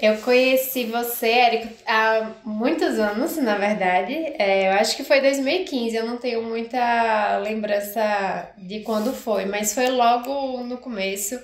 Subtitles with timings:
[0.00, 4.14] Eu conheci você, Érico, há muitos anos, na verdade.
[4.38, 9.74] É, eu acho que foi 2015, eu não tenho muita lembrança de quando foi, mas
[9.74, 11.38] foi logo no começo.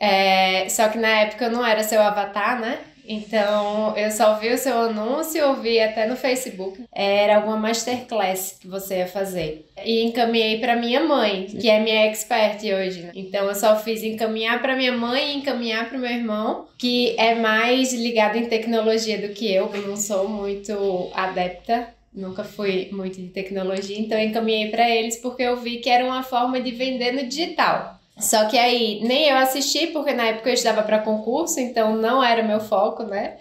[0.00, 2.78] É, só que na época eu não era seu avatar, né?
[3.08, 6.84] Então, eu só vi o seu anúncio, ouvi até no Facebook.
[6.94, 9.66] Era alguma masterclass que você ia fazer.
[9.82, 13.00] E encaminhei para minha mãe, que é minha expert hoje.
[13.00, 13.12] Né?
[13.14, 17.34] Então, eu só fiz encaminhar para minha mãe e encaminhar para meu irmão, que é
[17.34, 19.70] mais ligado em tecnologia do que eu.
[19.72, 25.16] Eu não sou muito adepta nunca fui muito de tecnologia, então eu encaminhei para eles
[25.16, 27.97] porque eu vi que era uma forma de vender no digital.
[28.18, 32.22] Só que aí nem eu assisti, porque na época eu estudava para concurso, então não
[32.22, 33.36] era o meu foco, né?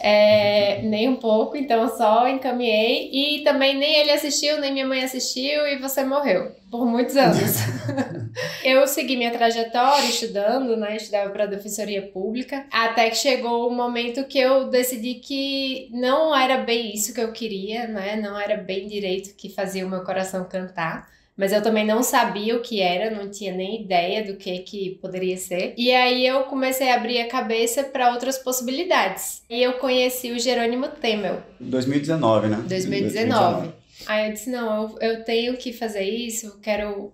[0.00, 3.10] É, nem um pouco, então eu só encaminhei.
[3.10, 7.56] E também nem ele assistiu, nem minha mãe assistiu, e você morreu por muitos anos.
[8.62, 10.96] eu segui minha trajetória estudando, né?
[10.96, 16.58] Estudava para defensoria pública, até que chegou o momento que eu decidi que não era
[16.58, 18.14] bem isso que eu queria, né?
[18.16, 22.56] Não era bem direito que fazia o meu coração cantar mas eu também não sabia
[22.56, 25.72] o que era, não tinha nem ideia do que que poderia ser.
[25.78, 29.44] E aí eu comecei a abrir a cabeça para outras possibilidades.
[29.48, 31.40] E eu conheci o Jerônimo Temel.
[31.60, 32.56] 2019, né?
[32.66, 33.68] 2019.
[33.68, 33.72] 2019.
[34.08, 37.12] Aí eu disse: não, eu, eu tenho que fazer isso, quero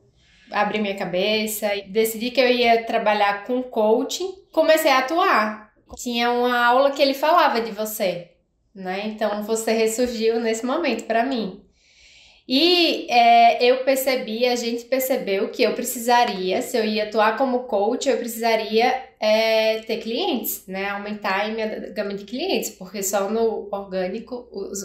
[0.50, 1.70] abrir minha cabeça.
[1.89, 4.36] Decidi que eu ia trabalhar com coaching.
[4.50, 5.70] Comecei a atuar.
[5.97, 8.30] Tinha uma aula que ele falava de você,
[8.75, 9.02] né?
[9.06, 11.64] Então você ressurgiu nesse momento para mim.
[12.47, 17.61] E é, eu percebi, a gente percebeu que eu precisaria, se eu ia atuar como
[17.61, 20.91] coach, eu precisaria é, ter clientes, né?
[20.91, 24.80] Aumentar a minha gama de clientes, porque só no orgânico os,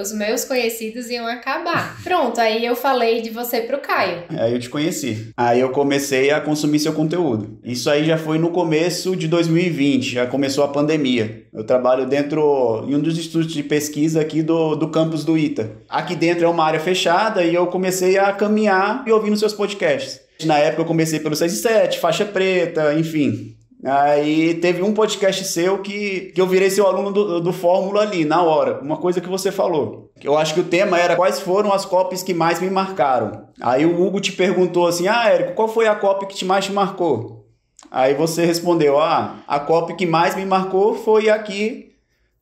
[0.00, 1.96] os meus conhecidos iam acabar.
[2.02, 4.24] Pronto, aí eu falei de você pro Caio.
[4.30, 5.30] Aí eu te conheci.
[5.36, 7.60] Aí eu comecei a consumir seu conteúdo.
[7.62, 11.44] Isso aí já foi no começo de 2020, já começou a pandemia.
[11.52, 15.70] Eu trabalho dentro em um dos institutos de pesquisa aqui do, do campus do ITA.
[15.88, 20.24] Aqui dentro é uma área fechada e eu comecei a caminhar e ouvindo seus podcasts.
[20.44, 23.54] Na época eu comecei pelo 6 e 7, faixa preta, enfim.
[23.86, 28.24] Aí teve um podcast seu que, que eu virei seu aluno do, do Fórmula ali,
[28.24, 28.80] na hora.
[28.80, 30.10] Uma coisa que você falou.
[30.22, 33.48] Eu acho que o tema era quais foram as copies que mais me marcaram.
[33.60, 36.64] Aí o Hugo te perguntou assim: Ah, Érico, qual foi a copy que te mais
[36.64, 37.46] te marcou?
[37.90, 41.92] Aí você respondeu: Ah, a copy que mais me marcou foi a que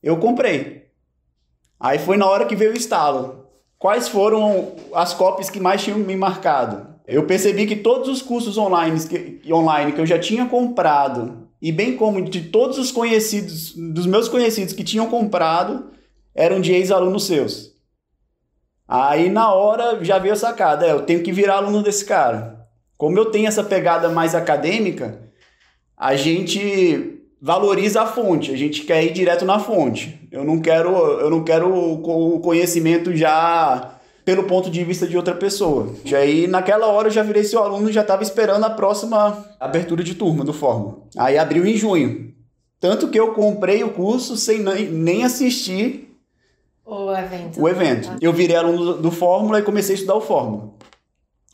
[0.01, 0.87] eu comprei.
[1.81, 3.47] Aí foi na hora que veio o estalo.
[3.77, 6.92] Quais foram as copies que mais tinham me marcado?
[7.07, 11.71] Eu percebi que todos os cursos online que, online que eu já tinha comprado, e
[11.71, 15.91] bem como de todos os conhecidos, dos meus conhecidos que tinham comprado,
[16.35, 17.73] eram de ex-alunos seus.
[18.87, 22.67] Aí na hora já veio a sacada, é, eu tenho que virar aluno desse cara.
[22.97, 25.31] Como eu tenho essa pegada mais acadêmica,
[25.97, 30.29] a gente valoriza a fonte, a gente quer ir direto na fonte.
[30.31, 35.35] Eu não quero, eu não quero o conhecimento já pelo ponto de vista de outra
[35.35, 35.95] pessoa.
[36.05, 39.45] E aí, naquela hora, eu já virei seu aluno e já estava esperando a próxima
[39.59, 40.99] abertura de turma do Fórmula.
[41.17, 42.33] Aí abriu em junho.
[42.81, 46.13] Tanto que eu comprei o curso sem nem assistir
[46.85, 47.61] o evento.
[47.61, 48.11] O evento.
[48.21, 50.71] Eu virei aluno do Fórmula e comecei a estudar o Fórmula.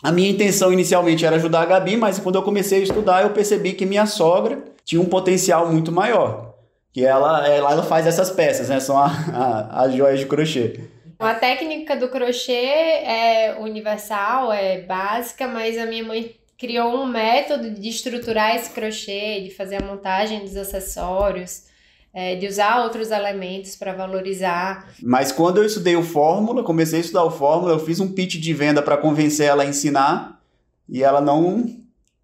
[0.03, 3.31] A minha intenção inicialmente era ajudar a Gabi, mas quando eu comecei a estudar, eu
[3.31, 6.55] percebi que minha sogra tinha um potencial muito maior.
[6.93, 8.81] Que ela, ela, ela faz essas peças, né?
[8.81, 10.81] São as joias de crochê.
[11.19, 17.71] A técnica do crochê é universal, é básica, mas a minha mãe criou um método
[17.71, 21.65] de estruturar esse crochê, de fazer a montagem dos acessórios,
[22.15, 24.89] é, de usar outros elementos para valorizar.
[25.03, 28.37] Mas quando eu estudei o Fórmula, comecei a estudar o Fórmula, eu fiz um pitch
[28.37, 30.41] de venda para convencer ela a ensinar
[30.89, 31.69] e ela não.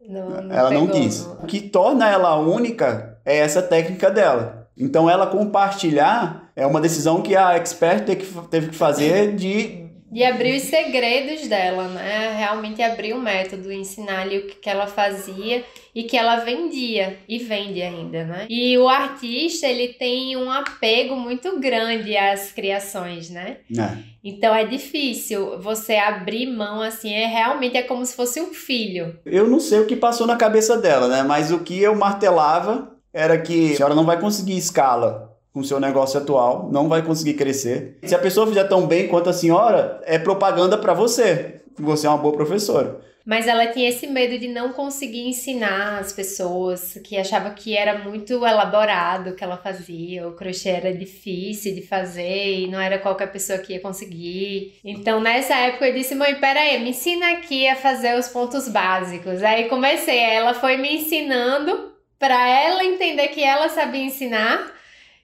[0.00, 1.26] não, não ela pegou, não quis.
[1.26, 1.34] Não.
[1.42, 4.63] O que torna ela única é essa técnica dela.
[4.76, 8.04] Então, ela compartilhar é uma decisão que a expert
[8.50, 12.36] teve que fazer de de abrir os segredos dela, né?
[12.38, 17.82] Realmente abrir o método, ensinar-lhe o que ela fazia e que ela vendia e vende
[17.82, 18.46] ainda, né?
[18.48, 23.56] E o artista, ele tem um apego muito grande às criações, né?
[23.76, 23.96] É.
[24.22, 29.18] Então é difícil você abrir mão assim, é realmente é como se fosse um filho.
[29.26, 31.24] Eu não sei o que passou na cabeça dela, né?
[31.24, 35.64] Mas o que eu martelava era que a senhora não vai conseguir escala com o
[35.64, 37.96] seu negócio atual, não vai conseguir crescer.
[38.02, 41.60] Se a pessoa fizer tão bem quanto a senhora, é propaganda para você.
[41.78, 43.00] Você é uma boa professora.
[43.24, 47.98] Mas ela tinha esse medo de não conseguir ensinar as pessoas, que achava que era
[48.00, 52.98] muito elaborado o que ela fazia, o crochê era difícil de fazer e não era
[52.98, 54.74] qualquer pessoa que ia conseguir.
[54.84, 59.42] Então, nessa época, eu disse: mãe, peraí, me ensina aqui a fazer os pontos básicos.
[59.42, 61.93] Aí comecei, ela foi me ensinando
[62.24, 64.72] para ela entender que ela sabia ensinar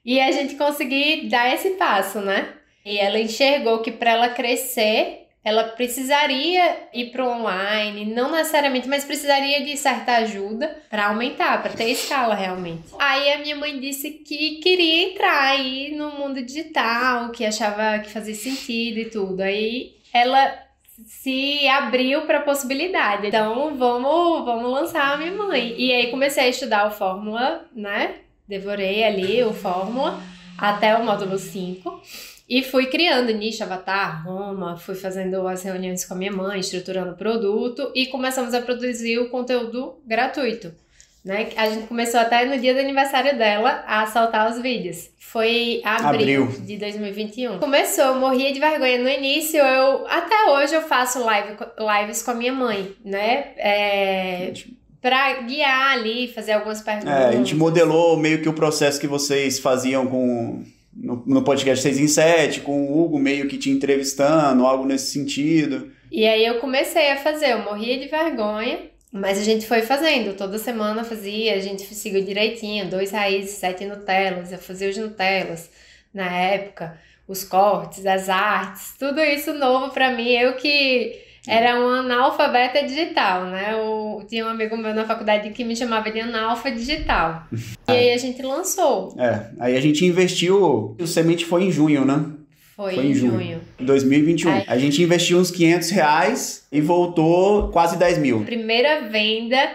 [0.04, 2.52] e a gente conseguir dar esse passo, né?
[2.84, 9.06] E ela enxergou que para ela crescer, ela precisaria ir para online, não necessariamente, mas
[9.06, 12.90] precisaria de certa ajuda para aumentar, para ter escala realmente.
[12.98, 18.10] Aí a minha mãe disse que queria entrar aí no mundo digital, que achava que
[18.10, 19.40] fazia sentido e tudo.
[19.40, 20.69] Aí ela
[21.06, 23.26] se abriu para possibilidade.
[23.26, 25.74] Então, vamos, vamos lançar a minha mãe.
[25.78, 28.16] E aí comecei a estudar o Fórmula, né?
[28.48, 30.20] Devorei ali o Fórmula
[30.58, 32.02] até o módulo 5.
[32.48, 37.12] E fui criando nicho, avatar, Roma, fui fazendo as reuniões com a minha mãe, estruturando
[37.12, 40.74] o produto e começamos a produzir o conteúdo gratuito.
[41.24, 41.50] Né?
[41.56, 45.10] A gente começou até no dia do aniversário dela a soltar os vídeos.
[45.18, 46.60] Foi abril, abril.
[46.60, 47.58] de 2021.
[47.58, 49.58] Começou, eu morria de vergonha no início.
[49.58, 53.52] Eu até hoje eu faço live, lives com a minha mãe, né?
[53.58, 54.52] É,
[55.00, 57.12] para guiar ali, fazer algumas perguntas.
[57.12, 60.64] É, a gente modelou meio que o processo que vocês faziam com
[60.94, 65.12] no, no podcast 6 em 7, com o Hugo meio que te entrevistando, algo nesse
[65.12, 65.90] sentido.
[66.10, 70.36] E aí eu comecei a fazer, eu morria de vergonha, mas a gente foi fazendo,
[70.36, 75.70] toda semana fazia, a gente seguiu direitinho, dois raízes, sete Nutellas, eu fazia os Nutellas
[76.14, 82.00] na época, os cortes, as artes, tudo isso novo para mim, eu que era uma
[82.00, 83.72] analfabeta digital, né?
[83.72, 87.46] Eu tinha um amigo meu na faculdade que me chamava de analfa digital.
[87.88, 89.14] e aí a gente lançou.
[89.18, 92.24] É, aí a gente investiu, o semente foi em junho, né?
[92.80, 93.32] Foi, foi em junho.
[93.32, 93.60] junho.
[93.78, 94.50] 2021.
[94.50, 94.64] Aí...
[94.66, 98.42] A gente investiu uns 500 reais e voltou quase 10 mil.
[98.42, 99.70] Primeira venda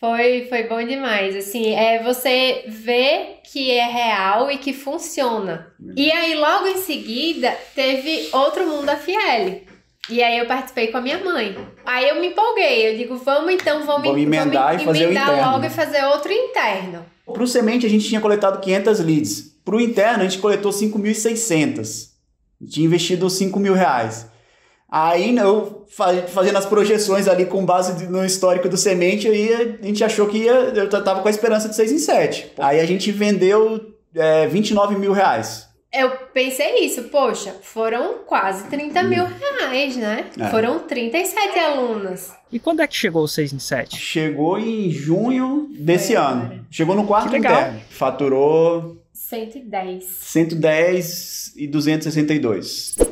[0.00, 1.36] foi, foi bom demais.
[1.36, 5.66] Assim, é você ver que é real e que funciona.
[5.94, 9.60] E aí, logo em seguida, teve Outro Mundo a Fiel.
[10.08, 11.54] E aí eu participei com a minha mãe.
[11.84, 15.28] Aí eu me empolguei, eu digo, vamos então, vamos, vamos emendar vamos e fazer emendar
[15.28, 15.52] o interno.
[15.52, 17.04] logo e fazer outro interno.
[17.26, 19.52] Pro semente a gente tinha coletado 500 leads.
[19.62, 22.11] Pro interno a gente coletou 5.600.
[22.68, 24.26] Tinha investido 5 mil reais.
[24.88, 25.86] Aí eu
[26.28, 30.38] fazendo as projeções ali com base no histórico do semente, aí a gente achou que
[30.38, 30.52] ia.
[30.52, 32.52] Eu tava com a esperança de 6 em 7.
[32.58, 39.02] Aí a gente vendeu é, 29 mil reais eu pensei isso, poxa, foram quase 30
[39.02, 40.24] mil reais, né?
[40.40, 40.46] É.
[40.48, 42.32] Foram 37 alunas.
[42.50, 43.96] E quando é que chegou o 6 em 7?
[43.98, 46.64] Chegou em junho desse ano.
[46.70, 47.78] Chegou no quarto interno.
[47.90, 49.01] Faturou...
[49.28, 50.04] 110.
[50.20, 53.11] 110 e 262.